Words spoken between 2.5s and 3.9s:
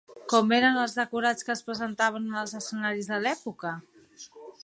escenaris de l'època?